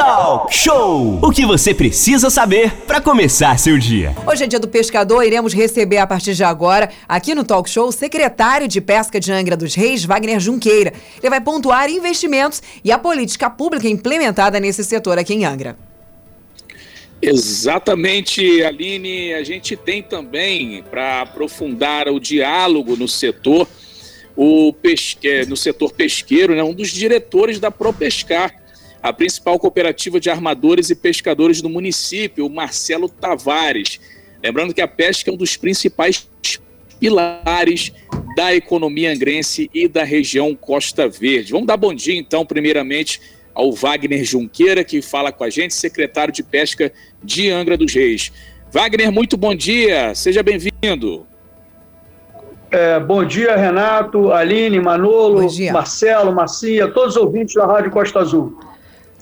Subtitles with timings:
[0.00, 1.18] Talk Show!
[1.22, 4.16] O que você precisa saber para começar seu dia.
[4.26, 7.88] Hoje é dia do pescador, iremos receber a partir de agora, aqui no Talk Show,
[7.88, 10.94] o secretário de Pesca de Angra dos Reis, Wagner Junqueira.
[11.18, 15.76] Ele vai pontuar investimentos e a política pública implementada nesse setor aqui em Angra.
[17.20, 19.34] Exatamente, Aline.
[19.34, 23.68] A gente tem também, para aprofundar o diálogo no setor,
[24.34, 25.44] o pesque...
[25.44, 28.59] no setor pesqueiro, né, um dos diretores da ProPescar,
[29.02, 34.00] a principal cooperativa de armadores e pescadores do município, o Marcelo Tavares.
[34.42, 36.28] Lembrando que a pesca é um dos principais
[36.98, 37.92] pilares
[38.36, 41.52] da economia angrense e da região Costa Verde.
[41.52, 43.20] Vamos dar bom dia, então, primeiramente,
[43.54, 48.30] ao Wagner Junqueira, que fala com a gente, secretário de Pesca de Angra dos Reis.
[48.70, 51.26] Wagner, muito bom dia, seja bem-vindo.
[52.70, 58.56] É, bom dia, Renato, Aline, Manolo, Marcelo, Marcinha, todos os ouvintes da Rádio Costa Azul.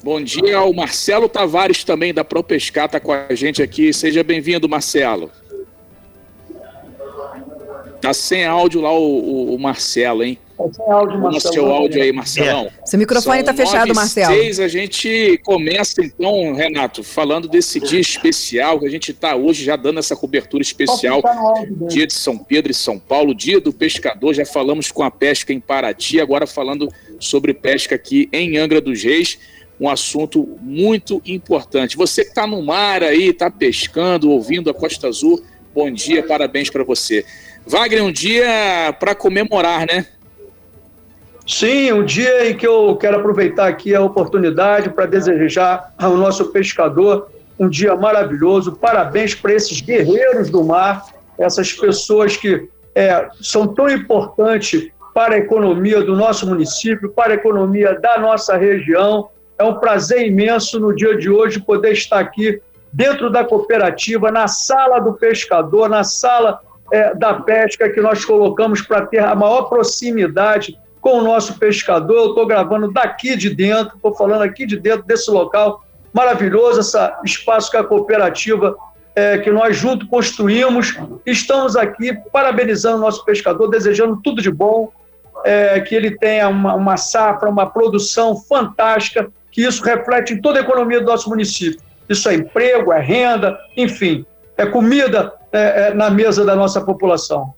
[0.01, 3.91] Bom dia ao Marcelo Tavares também da ProPescar, está com a gente aqui.
[3.91, 5.29] Seja bem-vindo, Marcelo.
[7.99, 10.37] Tá sem áudio lá o, o, o Marcelo, hein?
[10.57, 11.53] Tá sem áudio, Marcelo.
[11.53, 12.67] seu áudio aí, Marcelão.
[12.67, 12.85] É.
[12.85, 14.33] Seu microfone está fechado, Marcelo.
[14.33, 19.65] Seis, a gente começa então, Renato, falando desse dia especial que a gente está hoje
[19.65, 21.21] já dando essa cobertura especial.
[21.89, 24.33] Dia de São Pedro e São Paulo, dia do pescador.
[24.33, 26.87] Já falamos com a pesca em Paraty, agora falando
[27.19, 29.37] sobre pesca aqui em Angra dos Reis
[29.79, 31.95] um assunto muito importante.
[31.95, 35.41] Você que está no mar aí, está pescando, ouvindo a Costa Azul,
[35.73, 37.25] bom dia, parabéns para você.
[37.65, 40.05] Wagner, um dia para comemorar, né?
[41.47, 46.51] Sim, um dia em que eu quero aproveitar aqui a oportunidade para desejar ao nosso
[46.51, 48.73] pescador um dia maravilhoso.
[48.73, 51.05] Parabéns para esses guerreiros do mar,
[51.37, 57.35] essas pessoas que é, são tão importantes para a economia do nosso município, para a
[57.35, 59.29] economia da nossa região.
[59.59, 62.61] É um prazer imenso no dia de hoje poder estar aqui
[62.93, 66.61] dentro da cooperativa, na sala do pescador, na sala
[66.93, 72.15] é, da pesca que nós colocamos para ter a maior proximidade com o nosso pescador.
[72.15, 75.83] Eu estou gravando daqui de dentro, estou falando aqui de dentro desse local
[76.13, 78.77] maravilhoso, esse espaço que a cooperativa
[79.13, 80.97] é, que nós juntos construímos.
[81.25, 84.89] Estamos aqui parabenizando o nosso pescador, desejando tudo de bom,
[85.43, 90.59] é, que ele tenha uma, uma safra, uma produção fantástica que isso reflete em toda
[90.59, 91.79] a economia do nosso município.
[92.07, 94.25] Isso é emprego, é renda, enfim,
[94.57, 97.53] é comida é, é, na mesa da nossa população.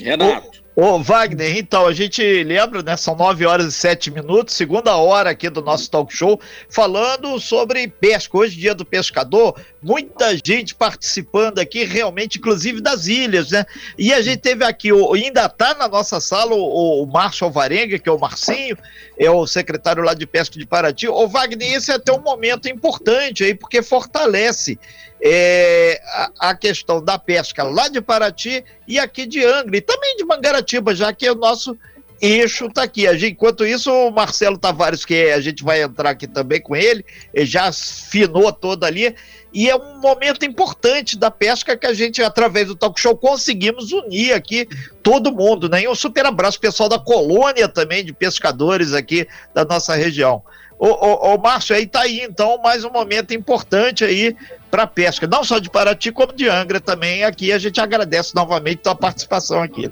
[0.00, 0.60] Renato.
[0.76, 2.96] Ô, Wagner, então, a gente lembra, né?
[2.96, 7.86] São 9 horas e 7 minutos, segunda hora aqui do nosso talk show, falando sobre
[7.86, 8.38] pesca.
[8.38, 13.64] Hoje, dia do pescador, muita gente participando aqui, realmente, inclusive das ilhas, né?
[13.96, 18.08] E a gente teve aqui, ainda tá na nossa sala o, o Márcio Alvarenga, que
[18.08, 18.76] é o Marcinho,
[19.18, 21.08] é o secretário lá de pesca de Paraty.
[21.08, 24.78] Ô, Wagner, esse é até um momento importante aí, porque fortalece
[25.22, 30.16] é, a, a, questão da pesca lá de Paraty e aqui de Angra, e também
[30.16, 31.76] de Mangaratiba, já que é o nosso
[32.20, 33.06] eixo está aqui.
[33.26, 37.04] Enquanto isso, o Marcelo Tavares, que a gente vai entrar aqui também com ele,
[37.34, 39.14] já afinou toda ali,
[39.52, 43.90] e é um momento importante da pesca que a gente, através do talk show, conseguimos
[43.90, 44.68] unir aqui
[45.02, 45.82] todo mundo, né?
[45.82, 50.42] E um super abraço pessoal da colônia também de pescadores aqui da nossa região.
[50.78, 54.34] Ô, ô, ô Márcio, aí tá aí então mais um momento importante aí
[54.70, 57.24] para pesca, não só de Paraty, como de Angra também.
[57.24, 59.90] Aqui a gente agradece novamente a tua participação aqui.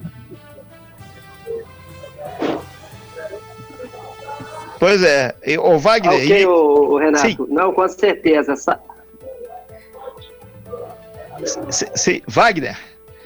[4.78, 6.14] Pois é, o Wagner.
[6.14, 6.46] Ok, e...
[6.46, 7.26] o, Renato.
[7.26, 7.36] Sim.
[7.48, 8.52] Não, com certeza.
[8.52, 8.80] Essa...
[11.70, 12.76] Sim, Wagner.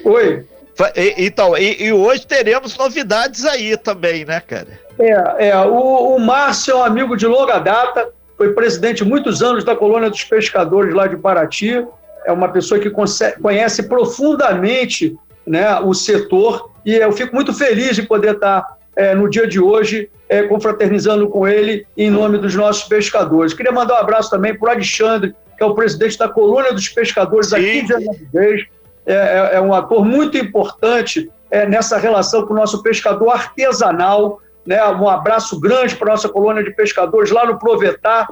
[0.04, 0.46] Oi.
[1.18, 4.80] Então, e, e, hoje teremos novidades aí também, né, cara?
[4.98, 9.64] É, é o, o Márcio é um amigo de longa data, foi presidente muitos anos
[9.64, 11.86] da colônia dos pescadores lá de Paraty,
[12.24, 12.90] é uma pessoa que
[13.40, 19.28] conhece profundamente né, o setor e eu fico muito feliz de poder estar é, no
[19.28, 23.53] dia de hoje é, confraternizando com ele em nome dos nossos pescadores.
[23.53, 26.88] Queria mandar um abraço também para o Alexandre, que é o presidente da colônia dos
[26.88, 27.56] pescadores Sim.
[27.56, 28.67] aqui de Anabés,
[29.05, 34.40] é, é, é, um ator muito importante é, nessa relação com o nosso pescador artesanal.
[34.64, 34.82] Né?
[34.88, 38.28] Um abraço grande para a nossa colônia de pescadores lá no Provetar,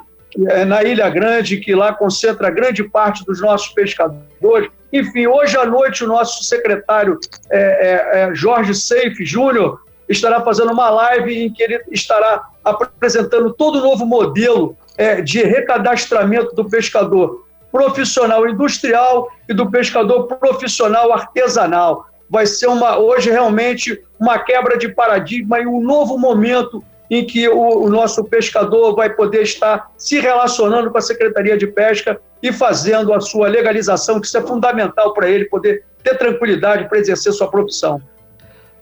[0.49, 4.71] é, na Ilha Grande, que lá concentra grande parte dos nossos pescadores.
[4.93, 7.19] Enfim, hoje à noite o nosso secretário
[7.51, 9.81] é, é, Jorge Seife Júnior
[10.11, 14.77] estará fazendo uma live em que ele estará apresentando todo o novo modelo
[15.25, 22.05] de recadastramento do pescador profissional industrial e do pescador profissional artesanal.
[22.29, 27.49] Vai ser uma hoje realmente uma quebra de paradigma e um novo momento em que
[27.49, 32.53] o, o, nosso pescador vai poder estar se relacionando com a Secretaria de Pesca e
[32.53, 37.33] fazendo a sua legalização, que isso é fundamental para ele poder ter tranquilidade para exercer
[37.33, 38.01] sua profissão.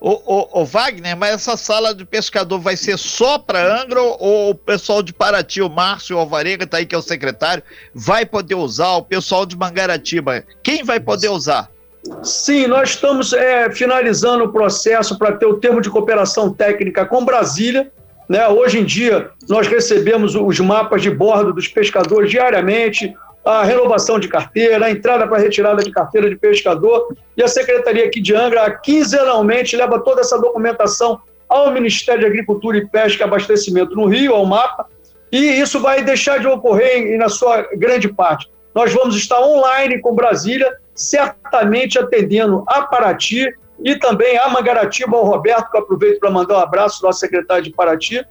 [0.00, 4.50] O, o, o, Wagner, mas essa sala de pescador vai ser só para Angra ou
[4.50, 8.54] o pessoal de Paraty, o Márcio Alvarenga, tá aí que é o secretário, vai poder
[8.54, 11.68] usar, o pessoal de Mangaratiba, quem vai poder usar?
[12.22, 17.24] Sim, nós estamos é, finalizando o processo para ter o termo de cooperação técnica com
[17.24, 17.90] Brasília.
[18.28, 18.46] Né?
[18.48, 23.14] Hoje em dia, nós recebemos os mapas de bordo dos pescadores diariamente,
[23.48, 28.04] a renovação de carteira, a entrada para retirada de carteira de pescador, e a Secretaria
[28.04, 31.18] aqui de Angra, quinzenalmente, leva toda essa documentação
[31.48, 34.86] ao Ministério de Agricultura e Pesca e Abastecimento no Rio, ao mapa,
[35.32, 38.50] e isso vai deixar de ocorrer, na sua grande parte.
[38.74, 43.50] Nós vamos estar online com Brasília, certamente atendendo a Paraty
[43.82, 47.64] e também a Mangaratiba, ao Roberto, que eu aproveito para mandar um abraço, nosso secretário
[47.64, 48.22] de Paraty,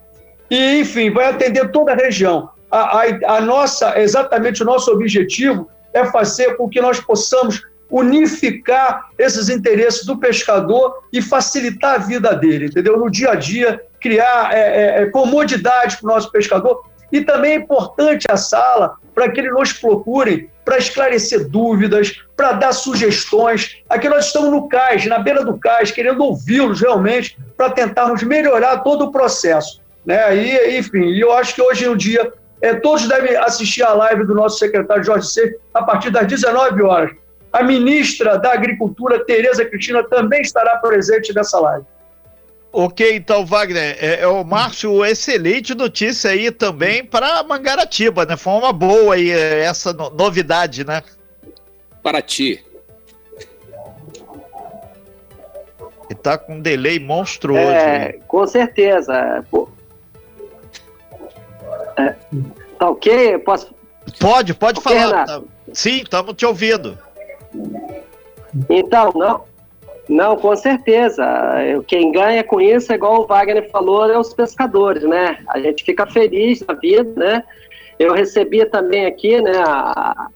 [0.48, 5.68] e, enfim, vai atender toda a região a, a, a nossa, exatamente o nosso objetivo
[5.92, 12.34] é fazer com que nós possamos unificar esses interesses do pescador e facilitar a vida
[12.34, 12.98] dele, entendeu?
[12.98, 16.84] No dia a dia, criar é, é, é comodidade para o nosso pescador.
[17.10, 22.52] E também é importante a sala para que eles nos procurem para esclarecer dúvidas, para
[22.52, 23.78] dar sugestões.
[23.88, 28.78] Aqui nós estamos no cais, na beira do cais, querendo ouvi-los realmente para tentarmos melhorar
[28.80, 29.80] todo o processo.
[30.04, 30.36] Né?
[30.36, 34.34] E, enfim, eu acho que hoje em dia é, todos devem assistir a live do
[34.34, 37.12] nosso secretário Jorge Seco a partir das 19 horas.
[37.52, 41.86] A ministra da Agricultura, Tereza Cristina, também estará presente nessa live.
[42.70, 48.36] Ok, então, Wagner, é, é o Márcio, excelente notícia aí também para Mangaratiba, né?
[48.36, 51.02] Foi uma boa aí é, essa no, novidade, né?
[52.02, 52.62] Para ti.
[56.10, 57.60] E tá com um delay monstruoso.
[57.60, 59.44] É, com certeza.
[59.50, 59.68] Pô,
[61.98, 62.14] é,
[62.78, 63.38] tá ok?
[63.38, 63.74] Posso...
[64.20, 65.26] Pode, pode okay, falar.
[65.26, 65.42] Tá...
[65.72, 66.98] Sim, estamos te ouvindo.
[68.68, 69.42] Então, não,
[70.08, 71.24] não, com certeza.
[71.86, 75.38] Quem ganha com isso, é igual o Wagner falou, é os pescadores, né?
[75.48, 77.44] A gente fica feliz na vida, né?
[77.98, 80.28] Eu recebi também aqui, né, a,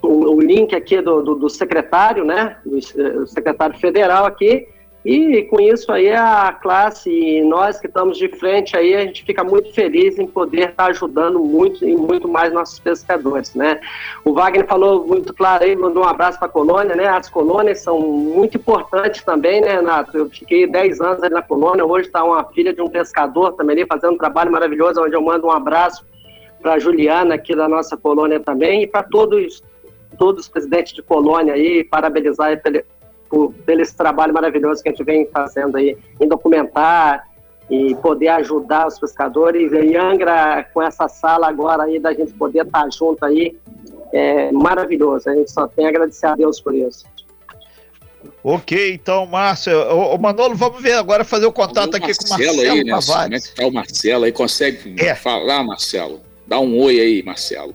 [0.00, 2.78] o, o, link aqui do, do, do secretário, né, do,
[3.20, 4.68] do secretário federal aqui,
[5.08, 9.24] e com isso aí a classe e nós que estamos de frente aí, a gente
[9.24, 13.78] fica muito feliz em poder estar ajudando muito e muito mais nossos pescadores, né?
[14.24, 17.06] O Wagner falou muito claro aí, mandou um abraço para a colônia, né?
[17.06, 20.18] As colônias são muito importantes também, né, Renato?
[20.18, 23.76] Eu fiquei 10 anos ali na colônia, hoje está uma filha de um pescador também
[23.76, 26.04] ali fazendo um trabalho maravilhoso, onde eu mando um abraço
[26.60, 29.62] para a Juliana aqui da nossa colônia também e para todos
[30.18, 32.50] todos os presidentes de colônia aí, parabenizar
[33.28, 37.26] por, pelo esse trabalho maravilhoso que a gente vem fazendo aí em documentar
[37.70, 39.72] e poder ajudar os pescadores.
[39.72, 43.56] E Angra, com essa sala agora aí, da gente poder estar junto aí,
[44.12, 45.28] é maravilhoso.
[45.28, 47.04] A gente só tem a agradecer a Deus por isso.
[48.42, 49.76] Ok, então, Márcio.
[49.90, 52.92] Ô, Manolo, vamos ver agora, fazer o contato o aqui com o Marcelo aí, né?
[52.92, 54.32] Como é que tá o Marcelo aí?
[54.32, 55.14] Consegue é.
[55.14, 56.20] falar, Marcelo?
[56.46, 57.74] Dá um oi aí, Marcelo.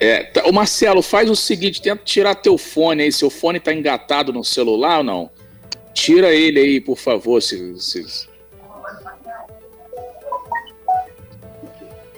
[0.00, 3.72] É, tá, o Marcelo, faz o seguinte, tenta tirar teu fone aí, seu fone tá
[3.72, 5.30] engatado no celular ou não?
[5.92, 8.34] Tira ele aí, por favor, se, se...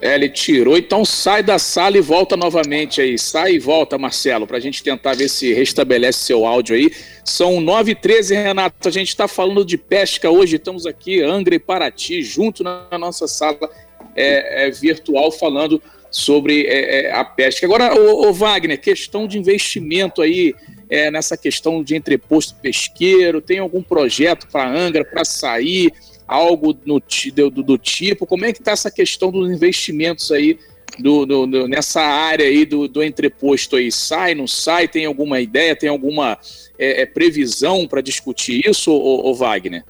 [0.01, 3.19] É, ele tirou, então sai da sala e volta novamente aí.
[3.19, 6.93] Sai e volta, Marcelo, para a gente tentar ver se restabelece seu áudio aí.
[7.25, 8.89] São 9h13, Renato.
[8.89, 10.57] A gente está falando de pesca hoje.
[10.57, 13.71] Estamos aqui, Angra e Paraty, junto na nossa sala
[14.15, 15.83] é, é, virtual, falando
[16.17, 17.67] sobre é, é, a pesca.
[17.67, 20.55] Agora, o, Wagner, questão de investimento aí
[20.89, 25.93] é, nessa questão de entreposto pesqueiro, tem algum projeto para Angra para sair,
[26.27, 27.03] algo no,
[27.35, 28.25] do, do, tipo?
[28.25, 30.59] Como é que está essa questão dos investimentos aí
[30.99, 33.93] do, do, do, nessa área aí do, do entreposto aí?
[33.93, 34.89] Sai, não sai?
[34.89, 36.39] Tem alguma ideia, tem alguma
[36.79, 39.85] é, é previsão para discutir isso, o Wagner?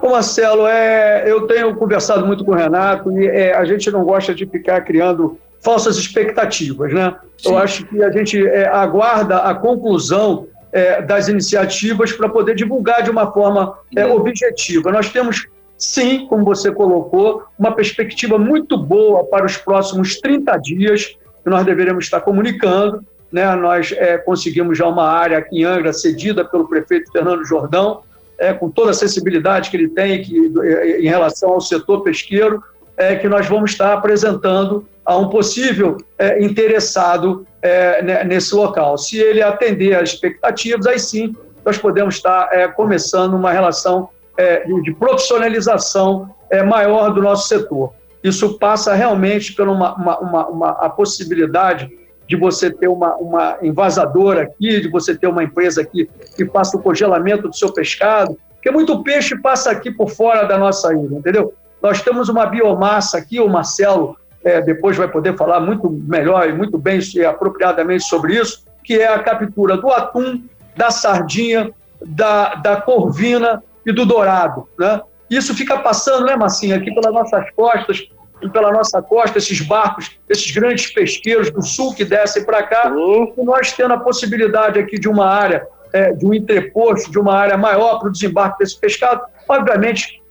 [0.00, 4.04] Ô Marcelo, é, eu tenho conversado muito com o Renato e é, a gente não
[4.04, 7.14] gosta de ficar criando falsas expectativas, né?
[7.36, 7.50] Sim.
[7.50, 13.02] Eu acho que a gente é, aguarda a conclusão é, das iniciativas para poder divulgar
[13.02, 14.92] de uma forma é, objetiva.
[14.92, 21.16] Nós temos, sim, como você colocou, uma perspectiva muito boa para os próximos 30 dias
[21.42, 23.04] que nós deveremos estar comunicando.
[23.32, 23.54] Né?
[23.56, 28.02] Nós é, conseguimos já uma área aqui em Angra, cedida pelo prefeito Fernando Jordão,
[28.38, 32.62] é, com toda a sensibilidade que ele tem que, é, em relação ao setor pesqueiro,
[32.96, 38.98] é, que nós vamos estar apresentando a um possível é, interessado é, nesse local.
[38.98, 44.64] Se ele atender às expectativas, aí sim nós podemos estar é, começando uma relação é,
[44.82, 47.92] de profissionalização é, maior do nosso setor.
[48.22, 51.90] Isso passa realmente por uma, uma, uma, uma, a possibilidade
[52.28, 56.76] de você ter uma, uma envasadora aqui, de você ter uma empresa aqui que faça
[56.76, 61.16] o congelamento do seu pescado, porque muito peixe passa aqui por fora da nossa ilha,
[61.16, 61.54] entendeu?
[61.82, 66.52] Nós temos uma biomassa aqui, o Marcelo é, depois vai poder falar muito melhor e
[66.52, 70.42] muito bem e apropriadamente sobre isso, que é a captura do atum,
[70.76, 71.70] da sardinha,
[72.04, 74.68] da, da corvina e do dourado.
[74.78, 75.00] Né?
[75.30, 78.08] Isso fica passando, né, Massinha, aqui pelas nossas costas,
[78.52, 82.92] pela nossa costa, esses barcos, esses grandes pesqueiros do sul que descem para cá,
[83.36, 87.34] e nós tendo a possibilidade aqui de uma área, é, de um entreposto, de uma
[87.34, 90.22] área maior para o desembarque desse pescado, obviamente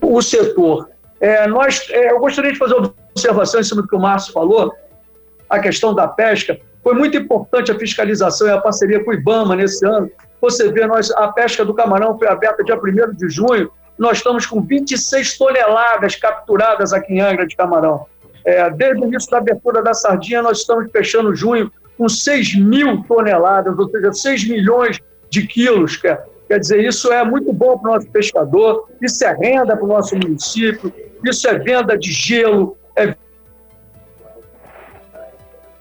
[0.00, 0.88] o setor.
[1.20, 4.32] É, nós, é, eu gostaria de fazer uma observação em cima do que o Márcio
[4.32, 4.74] falou,
[5.48, 6.58] a questão da pesca.
[6.82, 10.10] Foi muito importante a fiscalização e a parceria com o IBAMA nesse ano.
[10.40, 14.46] Você vê, nós, a pesca do camarão foi aberta dia 1 de junho, nós estamos
[14.46, 18.06] com 26 toneladas capturadas aqui em Angra de camarão.
[18.46, 23.04] É, desde o início da abertura da sardinha, nós estamos fechando junho com 6 mil
[23.04, 25.98] toneladas, ou seja, 6 milhões de quilos.
[25.98, 29.84] Quer, quer dizer, isso é muito bom para o nosso pescador, isso é renda para
[29.84, 30.90] o nosso município,
[31.22, 33.14] isso é venda de gelo, é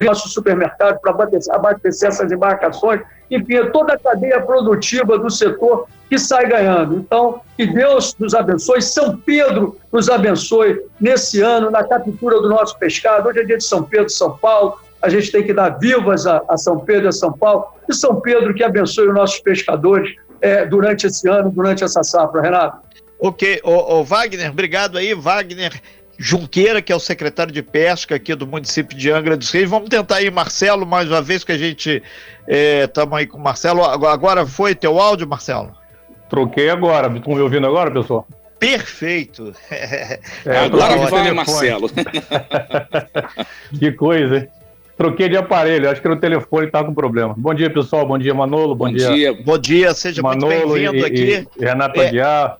[0.06, 5.88] nosso supermercado para abastecer, abastecer essas embarcações, enfim, é toda a cadeia produtiva do setor
[6.10, 6.96] que sai ganhando.
[6.96, 12.77] Então, que Deus nos abençoe, São Pedro nos abençoe nesse ano, na captura do nosso
[12.79, 13.29] pescado.
[13.29, 16.41] Hoje é dia de São Pedro, São Paulo, a gente tem que dar vivas a,
[16.48, 20.15] a São Pedro e a São Paulo, e São Pedro que abençoe os nossos pescadores
[20.41, 22.89] é, durante esse ano, durante essa safra, Renato.
[23.22, 25.82] Ok, o, Wagner, obrigado aí, Wagner
[26.21, 29.69] Junqueira, que é o secretário de Pesca aqui do município de Angra dos Reis.
[29.69, 32.03] Vamos tentar aí, Marcelo, mais uma vez que a gente
[32.45, 33.85] estamos é, aí com o Marcelo.
[33.85, 35.71] Agora foi teu áudio, Marcelo?
[36.29, 37.07] Troquei agora.
[37.15, 38.27] Estão me ouvindo agora, pessoal?
[38.59, 39.55] Perfeito.
[39.71, 41.89] É, agora vai, Marcelo.
[43.79, 44.47] que coisa, hein?
[44.97, 47.33] Troquei de aparelho, acho que no telefone está com problema.
[47.38, 48.05] Bom dia, pessoal.
[48.05, 48.75] Bom dia, Manolo.
[48.75, 49.09] Bom, bom dia.
[49.09, 49.33] dia.
[49.33, 51.47] Bom dia, seja Manolo muito bem-vindo aqui.
[51.57, 52.57] E Renato é, Aguiar.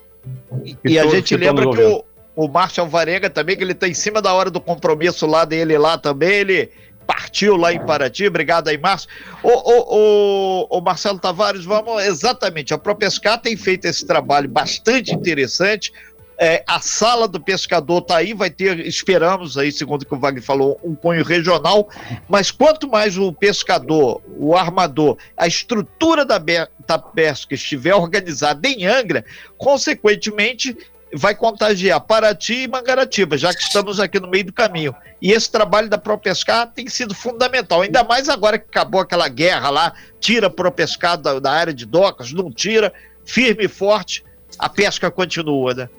[0.63, 2.05] E, e a gente que lembra que o,
[2.39, 5.77] o Márcio Alvarenga também, que ele está em cima da hora do compromisso lá dele
[5.77, 6.72] lá também, ele
[7.05, 9.10] partiu lá em Paraty, obrigado aí, Márcio.
[9.43, 15.13] O, o, o, o Marcelo Tavares, vamos, exatamente, a ProPescar tem feito esse trabalho bastante
[15.13, 15.91] interessante,
[16.38, 20.17] é, a sala do pescador está aí, vai ter, esperamos aí, segundo o que o
[20.17, 21.89] Wagner falou, um cunho regional,
[22.29, 26.41] mas quanto mais o pescador, o armador, a estrutura da,
[26.88, 29.25] da pesca estiver organizada em Angra,
[29.58, 30.77] consequentemente
[31.13, 34.93] vai contagiar Paraty e Mangaratiba, já que estamos aqui no meio do caminho.
[35.21, 39.69] E esse trabalho da ProPescar tem sido fundamental, ainda mais agora que acabou aquela guerra
[39.69, 42.93] lá, tira a ProPescar da, da área de docas, não tira,
[43.25, 44.23] firme e forte,
[44.57, 45.89] a pesca continua, né?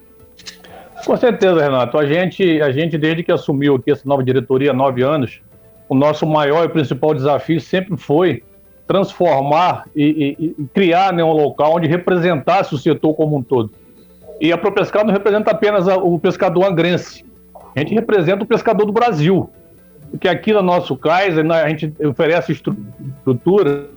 [1.04, 1.96] Com certeza, Renato.
[1.98, 5.40] A gente, a gente desde que assumiu aqui essa nova diretoria há nove anos,
[5.88, 8.42] o nosso maior e principal desafio sempre foi
[8.86, 13.70] transformar e, e, e criar né, um local onde representasse o setor como um todo.
[14.40, 17.24] E a ProPescar não representa apenas o pescador angrense,
[17.74, 19.50] a gente representa o pescador do Brasil.
[20.10, 23.88] Porque aqui no nosso cais a gente oferece estrutura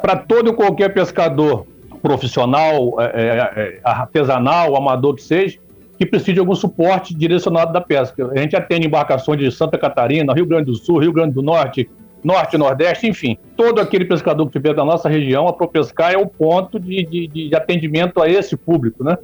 [0.00, 1.66] para todo e qualquer pescador
[2.00, 5.58] profissional, é, é, é, artesanal, amador que seja,
[5.98, 8.30] que precise de algum suporte direcionado da pesca.
[8.32, 11.88] A gente atende embarcações de Santa Catarina, Rio Grande do Sul, Rio Grande do Norte,
[12.26, 13.38] Norte, Nordeste, enfim.
[13.56, 17.28] Todo aquele pescador que tiver da nossa região, a ProPescar é o ponto de, de,
[17.28, 19.16] de atendimento a esse público, né?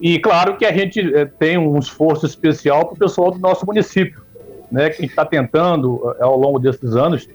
[0.00, 3.64] E claro que a gente é, tem um esforço especial para o pessoal do nosso
[3.64, 4.20] município,
[4.72, 4.90] né?
[4.90, 7.28] Que está tentando, é, ao longo desses anos,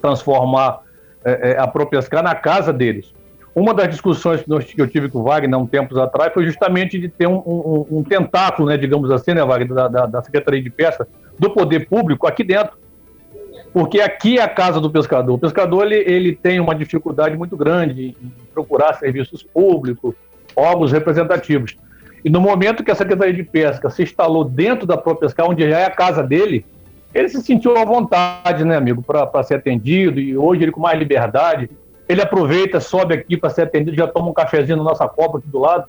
[0.00, 0.80] transformar
[1.22, 3.14] é, a ProPescar na casa deles.
[3.54, 6.98] Uma das discussões que eu tive com o Wagner há um tempos atrás foi justamente
[6.98, 10.62] de ter um, um, um tentáculo, né, digamos assim, né, Wagner, da, da, da Secretaria
[10.62, 11.06] de Pesca,
[11.38, 12.85] do poder público aqui dentro
[13.76, 15.34] porque aqui é a casa do pescador.
[15.34, 20.14] O pescador ele, ele tem uma dificuldade muito grande em procurar serviços públicos,
[20.56, 21.76] órgãos representativos.
[22.24, 25.68] E no momento que a Secretaria de Pesca se instalou dentro da própria pesca, onde
[25.68, 26.64] já é a casa dele,
[27.12, 30.18] ele se sentiu à vontade, né, amigo, para ser atendido.
[30.20, 31.68] E hoje ele com mais liberdade,
[32.08, 35.48] ele aproveita, sobe aqui para ser atendido, já toma um cafezinho na nossa copa aqui
[35.48, 35.84] do lado.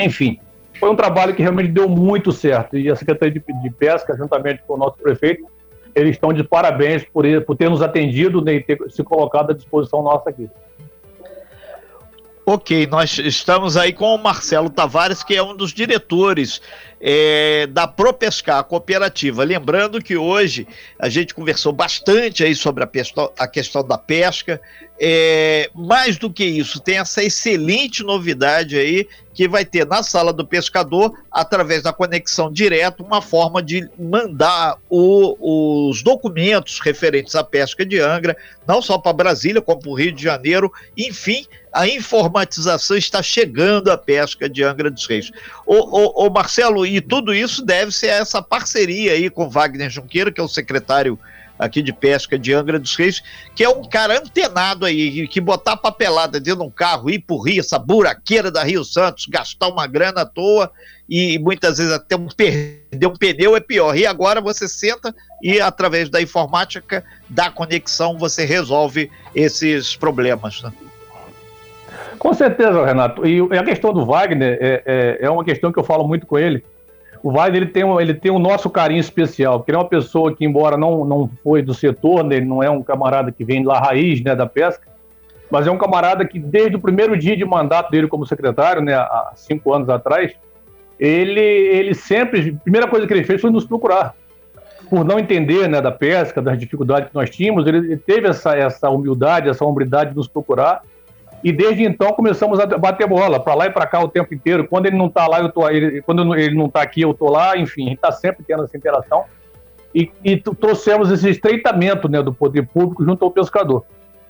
[0.00, 0.40] Enfim,
[0.80, 2.76] foi um trabalho que realmente deu muito certo.
[2.76, 5.46] E a Secretaria de, de Pesca, juntamente com o nosso prefeito,
[5.94, 9.54] eles estão de parabéns por, por ter nos atendido né, e ter se colocado à
[9.54, 10.48] disposição nossa aqui.
[12.46, 16.60] Ok, nós estamos aí com o Marcelo Tavares, que é um dos diretores
[17.00, 19.42] é, da ProPescar, a cooperativa.
[19.42, 24.60] Lembrando que hoje a gente conversou bastante aí sobre a, pesca, a questão da pesca.
[25.00, 30.32] É, mais do que isso, tem essa excelente novidade aí que vai ter na sala
[30.32, 37.42] do pescador, através da conexão direta, uma forma de mandar o, os documentos referentes à
[37.42, 38.36] pesca de Angra,
[38.66, 43.90] não só para Brasília, como para o Rio de Janeiro, enfim, a informatização está chegando
[43.90, 45.32] à pesca de Angra dos Reis.
[45.66, 50.44] O, Marcelo, e tudo isso deve-se a essa parceria aí com Wagner Junqueira, que é
[50.44, 51.18] o secretário
[51.58, 53.22] aqui de pesca de Angra dos Reis,
[53.56, 57.42] que é um cara antenado aí, que botar papelada dentro de um carro, ir por
[57.42, 60.70] Rio, essa buraqueira da Rio Santos, gastar uma grana à toa
[61.08, 63.96] e muitas vezes até um perder um pneu é pior.
[63.96, 70.62] E agora você senta e através da informática, da conexão, você resolve esses problemas.
[70.62, 70.72] Né?
[72.18, 73.26] Com certeza, Renato.
[73.26, 76.38] E a questão do Wagner é, é, é uma questão que eu falo muito com
[76.38, 76.64] ele
[77.24, 79.80] o Wagner ele tem, um, ele tem o um nosso carinho especial, porque ele é
[79.80, 83.32] uma pessoa que, embora não, não foi do setor, né, ele não é um camarada
[83.32, 84.86] que vem lá raiz né, da pesca,
[85.50, 88.92] mas é um camarada que, desde o primeiro dia de mandato dele como secretário, né,
[88.92, 90.34] há cinco anos atrás,
[91.00, 94.14] ele, ele sempre, a primeira coisa que ele fez foi nos procurar.
[94.90, 98.54] Por não entender né, da pesca, das dificuldades que nós tínhamos, ele, ele teve essa,
[98.54, 100.82] essa humildade, essa hombridade de nos procurar
[101.44, 104.66] e desde então começamos a bater bola para lá e para cá o tempo inteiro.
[104.66, 105.60] Quando ele não está lá, eu tô
[106.06, 107.54] quando ele não está aqui, eu estou lá.
[107.54, 109.24] Enfim, a gente está sempre tendo essa interação.
[109.94, 113.84] E, e trouxemos esse estreitamento né, do poder público junto ao pescador.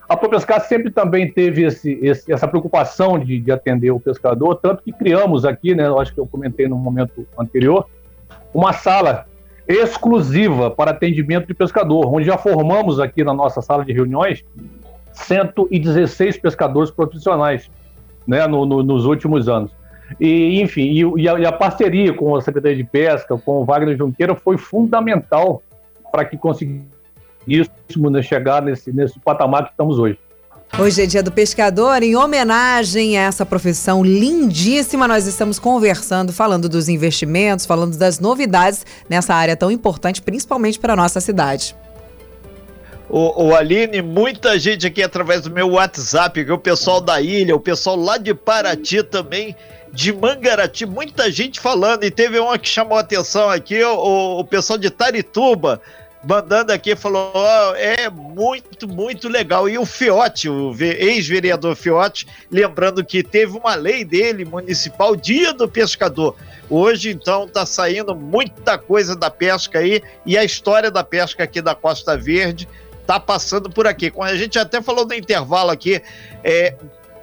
[0.09, 4.83] A ProPescar sempre também teve esse, esse, essa preocupação de, de, atender o pescador, tanto
[4.83, 7.87] que criamos aqui, né, acho que eu comentei no momento anterior,
[8.53, 9.25] uma sala
[9.67, 14.45] exclusiva para atendimento de pescador, onde já formamos aqui na nossa sala de reuniões
[15.15, 17.71] 116 pescadores profissionais
[18.27, 19.71] né, no, no, nos últimos anos.
[20.21, 23.65] E, enfim, e, e, a, e, a, parceria com a Secretaria de Pesca, com o
[23.65, 25.63] Wagner Junqueira, foi fundamental
[26.13, 30.19] para que conseguíssemos né, chegar nesse, nesse patamar que estamos hoje.
[30.79, 36.69] Hoje é dia do pescador, em homenagem a essa profissão lindíssima, nós estamos conversando, falando
[36.69, 41.77] dos investimentos, falando das novidades nessa área tão importante, principalmente para a nossa cidade.
[43.17, 47.55] O, o, Aline, muita gente aqui através do meu WhatsApp, que o pessoal da ilha,
[47.55, 49.55] o pessoal lá de Paraty também,
[49.93, 54.77] de Mangarati, muita gente falando, e teve uma que chamou atenção aqui, o, o pessoal
[54.77, 55.81] de Tarituba,
[56.27, 59.69] mandando aqui, falou: oh, é muito, muito legal.
[59.69, 65.69] E o Fiote, o ex-vereador Fiote, lembrando que teve uma lei dele, municipal, Dia do
[65.69, 66.35] Pescador.
[66.69, 71.63] Hoje, então, está saindo muita coisa da pesca aí, e a história da pesca aqui
[71.63, 72.67] da Costa Verde
[73.07, 74.13] tá passando por aqui.
[74.21, 76.01] A gente até falou no intervalo aqui,
[76.43, 76.75] é,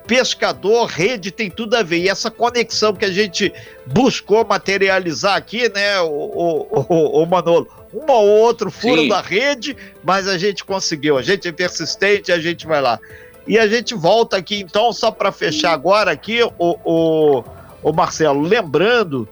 [0.06, 2.00] pescador, rede tem tudo a ver.
[2.00, 3.54] E essa conexão que a gente
[3.86, 7.68] buscou materializar aqui, né, o, o, o, o Manolo?
[7.94, 9.10] Um ou outro furo Sim.
[9.10, 11.18] da rede, mas a gente conseguiu.
[11.18, 13.00] A gente é persistente, a gente vai lá.
[13.48, 17.44] E a gente volta aqui, então, só para fechar agora aqui, o, o,
[17.82, 19.28] o Marcelo, lembrando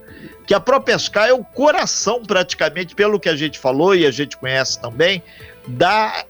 [0.46, 4.36] que a ProPescar é o coração, praticamente, pelo que a gente falou e a gente
[4.36, 5.22] conhece também,
[5.66, 6.24] da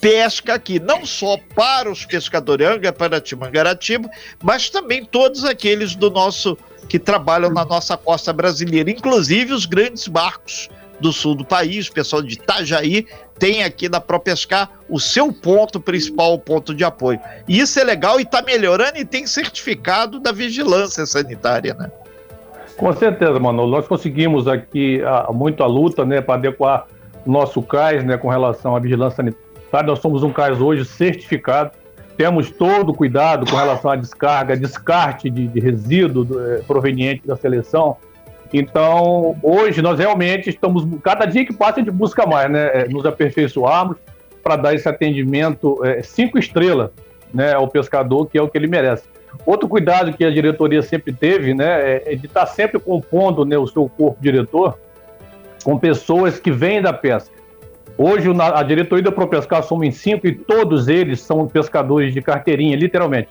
[0.00, 4.10] pesca aqui, não só para os pescadores Angaratiba, Mangaratiba,
[4.42, 6.56] mas também todos aqueles do nosso
[6.88, 11.92] que trabalham na nossa costa brasileira, inclusive os grandes barcos do sul do país, o
[11.92, 13.06] pessoal de Itajaí
[13.38, 17.18] tem aqui na ProPescar o seu ponto principal, o ponto de apoio.
[17.48, 21.90] E isso é legal e está melhorando e tem certificado da vigilância sanitária, né?
[22.76, 23.70] Com certeza, Manolo.
[23.70, 26.86] Nós conseguimos aqui a, muita luta né, para adequar
[27.26, 29.86] nosso CAIS né, com relação à vigilância sanitária.
[29.86, 31.70] Nós somos um CAIS hoje certificado,
[32.16, 37.36] temos todo o cuidado com relação à descarga, descarte de, de resíduo é, proveniente da
[37.36, 37.96] seleção.
[38.52, 42.88] Então, hoje nós realmente estamos, cada dia que passa a gente busca mais, né, é,
[42.88, 43.96] nos aperfeiçoarmos
[44.42, 46.90] para dar esse atendimento é, cinco estrelas
[47.32, 49.04] né, ao pescador, que é o que ele merece.
[49.46, 53.66] Outro cuidado que a diretoria sempre teve, né, é de estar sempre compondo né, o
[53.66, 54.76] seu corpo diretor
[55.64, 57.40] com pessoas que vêm da pesca.
[57.96, 62.74] Hoje, a diretoria da ProPescar somos em cinco e todos eles são pescadores de carteirinha,
[62.76, 63.28] literalmente.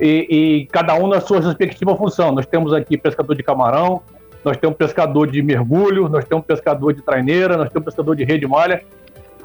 [0.00, 2.32] E, e, cada um na sua respectiva função.
[2.32, 4.02] Nós temos aqui pescador de camarão,
[4.44, 8.46] nós temos pescador de mergulho, nós temos pescador de traineira, nós temos pescador de rede
[8.46, 8.82] malha.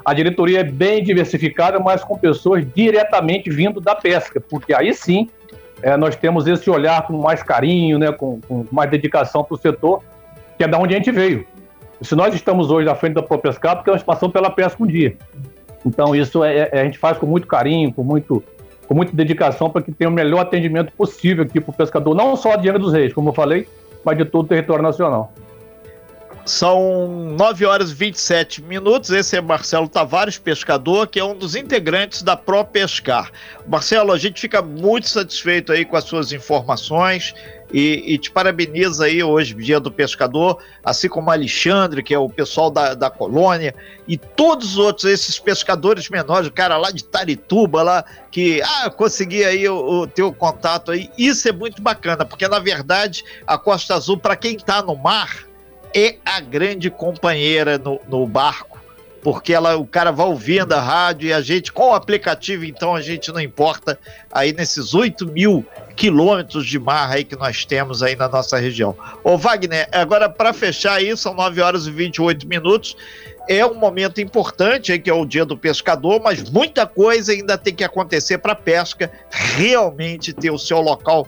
[0.04, 5.28] A diretoria é bem diversificada, mas com pessoas diretamente vindo da pesca, porque aí sim
[5.82, 9.58] é, nós temos esse olhar com mais carinho, né, com, com mais dedicação para o
[9.58, 10.02] setor,
[10.56, 11.46] que é da onde a gente veio.
[12.02, 15.16] Se nós estamos hoje à frente da ProPescar, porque nós passamos pela pesca um dia.
[15.84, 18.42] Então, isso é, é, a gente faz com muito carinho, com muito,
[18.86, 22.36] com muita dedicação para que tenha o melhor atendimento possível aqui para o pescador, não
[22.36, 23.66] só de Angra dos Reis, como eu falei,
[24.04, 25.32] mas de todo o território nacional.
[26.44, 29.10] São 9 horas e 27 minutos.
[29.10, 33.30] Esse é Marcelo Tavares, pescador, que é um dos integrantes da Pro Pescar.
[33.66, 37.32] Marcelo, a gente fica muito satisfeito aí com as suas informações
[37.72, 42.28] e, e te parabeniza aí hoje, Dia do Pescador, assim como Alexandre, que é o
[42.28, 43.74] pessoal da, da colônia,
[44.06, 48.90] e todos os outros, esses pescadores menores, o cara lá de Tarituba, lá, que ah,
[48.90, 51.08] consegui aí o, o teu contato aí.
[51.16, 55.51] Isso é muito bacana, porque na verdade a Costa Azul, para quem está no mar,
[55.94, 58.80] é a grande companheira no, no barco,
[59.22, 62.94] porque ela, o cara vai ouvindo a rádio e a gente, com o aplicativo, então
[62.94, 63.98] a gente não importa
[64.32, 68.96] aí nesses 8 mil quilômetros de mar aí que nós temos aí na nossa região.
[69.22, 72.96] Ô Wagner, agora para fechar aí, são 9 horas e 28 minutos.
[73.48, 77.74] É um momento importante, que é o dia do pescador, mas muita coisa ainda tem
[77.74, 81.26] que acontecer para a pesca realmente ter o seu local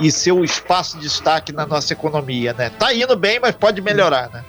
[0.00, 2.70] e seu espaço de destaque na nossa economia, né?
[2.78, 4.44] Tá indo bem, mas pode melhorar, né?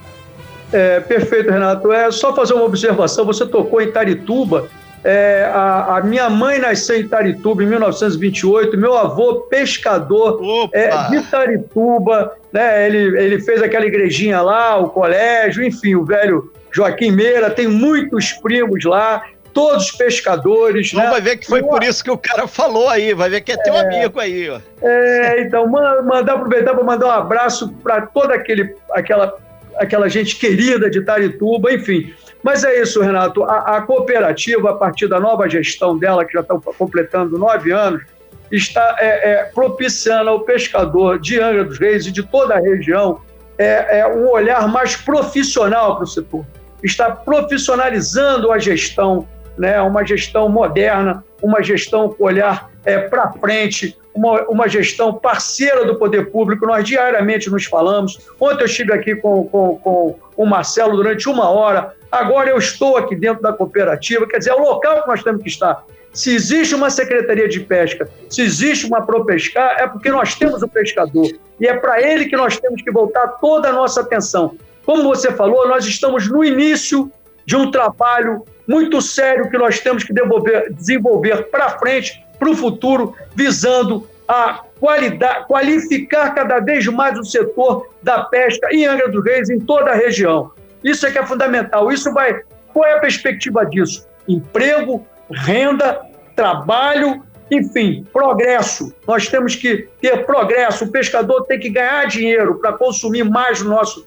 [0.72, 1.92] É, perfeito, Renato.
[1.92, 3.26] É só fazer uma observação.
[3.26, 4.68] Você tocou em Tarituba.
[5.04, 10.42] É, a, a, minha mãe nasceu em Tarituba em 1928, meu avô pescador
[10.74, 12.88] é, de Tarituba, né?
[12.88, 18.34] Ele, ele fez aquela igrejinha lá, o colégio, enfim, o velho Joaquim Meira, tem muitos
[18.34, 19.24] primos lá
[19.58, 20.94] todos pescadores.
[20.94, 21.10] Não né?
[21.10, 23.58] vai ver que foi por isso que o cara falou aí, vai ver que é
[23.58, 24.48] teu é, amigo aí.
[24.52, 24.60] Ó.
[24.84, 29.36] É, então, mandar aproveitar para mandar um abraço para toda aquele, aquela,
[29.78, 32.14] aquela gente querida de Tarituba, enfim.
[32.44, 33.44] Mas é isso, Renato.
[33.46, 38.04] A, a cooperativa, a partir da nova gestão dela, que já está completando nove anos,
[38.52, 43.22] está é, é, propiciando ao pescador de Angra dos Reis e de toda a região
[43.58, 46.46] é, é um olhar mais profissional para o setor.
[46.84, 53.98] Está profissionalizando a gestão né, uma gestão moderna, uma gestão com olhar é, para frente,
[54.14, 56.66] uma, uma gestão parceira do poder público.
[56.66, 58.20] Nós diariamente nos falamos.
[58.40, 62.98] Ontem eu estive aqui com, com, com o Marcelo durante uma hora, agora eu estou
[62.98, 65.84] aqui dentro da cooperativa, quer dizer, é o local que nós temos que estar.
[66.14, 70.68] Se existe uma secretaria de pesca, se existe uma ProPescar, é porque nós temos o
[70.68, 71.28] pescador.
[71.60, 74.56] E é para ele que nós temos que voltar toda a nossa atenção.
[74.86, 77.12] Como você falou, nós estamos no início
[77.46, 82.56] de um trabalho muito sério que nós temos que desenvolver, desenvolver para frente, para o
[82.56, 89.24] futuro, visando a qualidade, qualificar cada vez mais o setor da pesca em Angra dos
[89.24, 90.52] Reis, em toda a região.
[90.84, 91.92] Isso é que é fundamental.
[91.92, 92.42] Isso vai.
[92.74, 94.08] Qual é a perspectiva disso?
[94.28, 96.02] Emprego, renda,
[96.36, 98.94] trabalho, enfim, progresso.
[99.08, 100.86] Nós temos que ter progresso.
[100.86, 104.06] O pescador tem que ganhar dinheiro para consumir mais no nosso,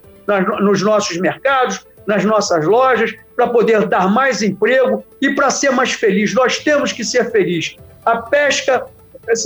[0.60, 5.92] nos nossos mercados, nas nossas lojas, para poder dar mais emprego e para ser mais
[5.92, 6.34] feliz.
[6.34, 7.74] Nós temos que ser felizes.
[8.04, 8.84] A pesca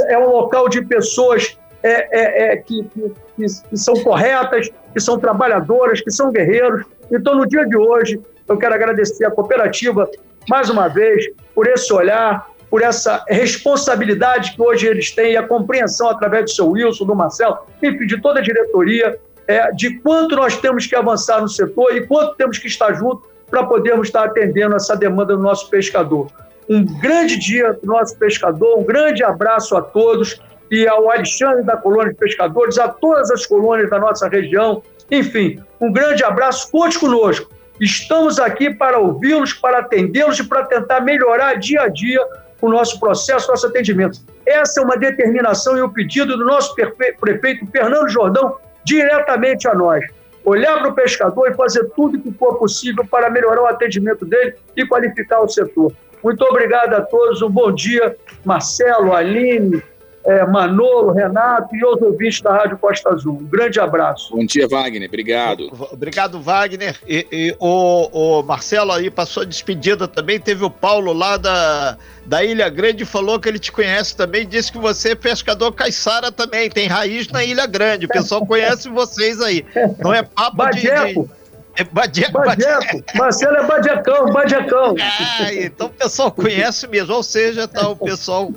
[0.09, 5.17] é um local de pessoas é, é, é, que, que, que, são corretas, que são
[5.17, 6.85] trabalhadoras, que são guerreiros.
[7.13, 10.11] Então, no dia de hoje, eu quero agradecer a cooperativa
[10.49, 15.47] mais uma vez por esse olhar, por essa responsabilidade que hoje eles têm e a
[15.47, 20.35] compreensão através do seu Wilson, do Marcelo, enfim, de toda a diretoria é, de quanto
[20.35, 24.25] nós temos que avançar no setor e quanto temos que estar junto para podermos estar
[24.25, 26.29] atendendo essa demanda do nosso pescador.
[26.69, 31.63] Um grande dia para o nosso pescador, um grande abraço a todos e ao Alexandre
[31.63, 34.83] da Colônia de Pescadores, a todas as colônias da nossa região.
[35.11, 37.51] Enfim, um grande abraço, conte conosco.
[37.81, 42.21] Estamos aqui para ouvi-los, para atendê-los e para tentar melhorar dia a dia
[42.61, 44.21] o nosso processo, nosso atendimento.
[44.47, 49.75] Essa é uma determinação e o um pedido do nosso prefeito Fernando Jordão diretamente a
[49.75, 50.05] nós.
[50.45, 54.27] Olhar para o pescador e fazer tudo o que for possível para melhorar o atendimento
[54.27, 55.93] dele e qualificar o setor.
[56.23, 59.83] Muito obrigado a todos, um bom dia, Marcelo, Aline,
[60.25, 63.39] é, Manolo, Renato e outros ouvintes da Rádio Costa Azul.
[63.41, 64.35] Um grande abraço.
[64.35, 65.07] Bom dia, Wagner.
[65.07, 65.71] Obrigado.
[65.93, 66.99] Obrigado, Wagner.
[67.07, 70.41] E, e o, o, Marcelo aí passou a despedida também.
[70.41, 74.47] Teve o Paulo lá da, da Ilha Grande, falou que ele te conhece também.
[74.47, 76.71] Disse que você é pescador caiçara também.
[76.71, 78.07] Tem raiz na Ilha Grande.
[78.07, 79.65] O pessoal conhece vocês aí.
[79.99, 81.23] Não é papo Badeco.
[81.23, 81.29] de...
[81.29, 81.45] de...
[81.77, 83.03] É Badeco, Badeco.
[83.17, 84.95] Marcelo é Badecão, Badecão.
[85.01, 88.53] Ah, então o pessoal conhece mesmo, ou seja, tá o pessoal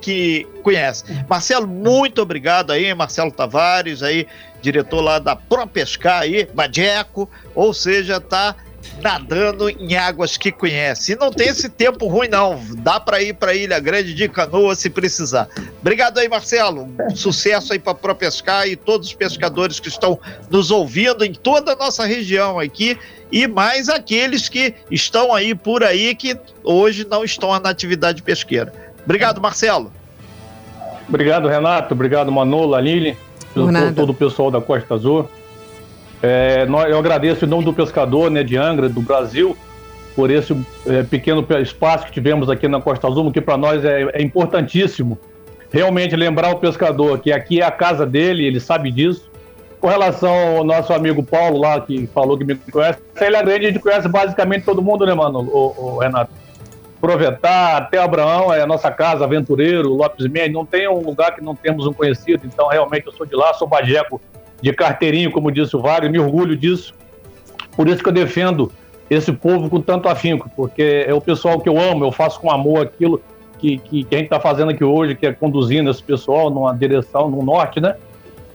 [0.00, 1.04] que conhece.
[1.28, 4.26] Marcelo, muito obrigado aí, Marcelo Tavares, aí,
[4.60, 8.56] diretor lá da ProPescar aí, Badeco, ou seja, tá
[9.00, 11.12] nadando em águas que conhece.
[11.12, 12.62] E não tem esse tempo ruim, não.
[12.78, 15.48] Dá para ir para Ilha Grande de canoa se precisar.
[15.80, 16.88] Obrigado aí, Marcelo.
[17.14, 20.18] Sucesso aí para ProPescar e todos os pescadores que estão
[20.50, 22.98] nos ouvindo em toda a nossa região aqui
[23.30, 28.72] e mais aqueles que estão aí por aí que hoje não estão na atividade pesqueira.
[29.06, 29.92] Obrigado, Marcelo.
[31.08, 31.94] Obrigado, Renato.
[31.94, 33.16] Obrigado, Manolo, Lili,
[33.94, 35.30] todo o pessoal da Costa Azul.
[36.20, 39.56] É, eu agradeço em nome do pescador né, de Angra, do Brasil,
[40.16, 44.10] por esse é, pequeno espaço que tivemos aqui na Costa Azul, que para nós é,
[44.12, 45.16] é, importantíssimo.
[45.70, 49.30] Realmente lembrar o pescador que aqui é a casa dele, ele sabe disso.
[49.80, 53.66] Com relação ao nosso amigo Paulo lá, que falou que me conhece, ele é grande,
[53.66, 56.30] a gente conhece basicamente todo mundo, né, mano, o, o Renato?
[57.06, 61.40] Aproveitar, até Abraão é a nossa casa, aventureiro, Lopes Mendes, não tem um lugar que
[61.40, 64.20] não temos um conhecido, então realmente eu sou de lá, sou bajeco
[64.60, 66.92] de carteirinho, como disse o Wagner, me orgulho disso.
[67.76, 68.72] Por isso que eu defendo
[69.08, 72.50] esse povo com tanto afinco, porque é o pessoal que eu amo, eu faço com
[72.50, 73.22] amor aquilo
[73.60, 76.74] que, que, que a gente está fazendo aqui hoje, que é conduzindo esse pessoal numa
[76.74, 77.94] direção, no norte, né?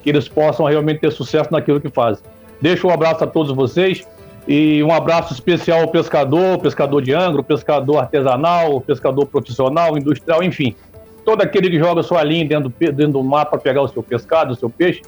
[0.03, 2.21] Que eles possam realmente ter sucesso naquilo que fazem.
[2.59, 4.05] Deixo um abraço a todos vocês
[4.47, 10.75] e um abraço especial ao pescador, pescador de angro, pescador artesanal, pescador profissional, industrial, enfim.
[11.23, 14.01] Todo aquele que joga sua linha dentro do, dentro do mar para pegar o seu
[14.01, 15.01] pescado, o seu peixe,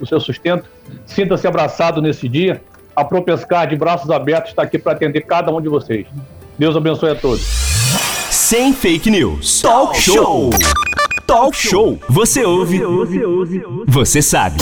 [0.00, 0.68] o seu sustento.
[1.06, 2.60] Sinta-se abraçado nesse dia.
[2.94, 6.06] A ProPescar, de braços abertos, está aqui para atender cada um de vocês.
[6.58, 7.42] Deus abençoe a todos.
[8.30, 9.60] Sem fake news.
[9.60, 10.50] Talk show.
[11.26, 11.98] Talk show.
[12.08, 12.80] Você ouve.
[13.86, 14.58] Você sabe.